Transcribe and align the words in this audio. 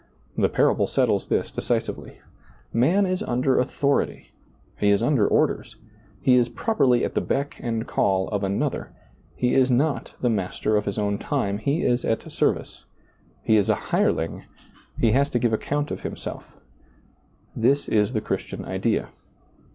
The 0.35 0.49
parable 0.49 0.87
settles 0.87 1.27
this 1.27 1.51
decisively. 1.51 2.21
Man 2.73 3.05
is 3.05 3.21
under 3.21 3.59
authority, 3.59 4.31
he 4.79 4.89
is 4.89 5.03
under 5.03 5.27
orders, 5.27 5.75
lie 6.25 6.33
is 6.33 6.49
properly 6.49 7.05
at 7.05 7.13
the 7.13 7.21
beck 7.21 7.59
and 7.61 7.85
call 7.85 8.27
of 8.29 8.43
Another, 8.43 8.93
he 9.35 9.53
is 9.53 9.69
not 9.69 10.15
the 10.19 10.27
master 10.27 10.75
of 10.75 10.85
his 10.85 10.97
own 10.97 11.19
time, 11.19 11.59
he 11.59 11.83
is 11.83 12.03
at 12.03 12.31
service, 12.31 12.85
he 13.43 13.57
is 13.57 13.69
a 13.69 13.75
hireling, 13.91 14.45
he 14.99 15.11
has 15.11 15.29
to 15.29 15.37
give 15.37 15.53
account 15.53 15.91
of 15.91 15.99
himself 16.01 16.57
This 17.55 17.87
is 17.87 18.13
the 18.13 18.21
Christian 18.21 18.65
idea. 18.65 19.09